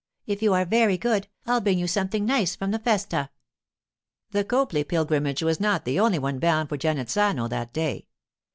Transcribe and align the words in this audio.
'If 0.25 0.41
you 0.41 0.55
are 0.55 0.65
very 0.65 0.97
good, 0.97 1.27
I'll 1.45 1.61
bring 1.61 1.77
you 1.77 1.85
something 1.85 2.25
nice 2.25 2.55
from 2.55 2.71
the 2.71 2.79
festa.' 2.79 3.29
The 4.31 4.43
Copley 4.43 4.83
pilgrimage 4.83 5.43
was 5.43 5.59
not 5.59 5.85
the 5.85 5.99
only 5.99 6.17
one 6.17 6.39
bound 6.39 6.69
for 6.69 6.77
Genazzano 6.79 7.47
that 7.49 7.71
day. 7.71 8.07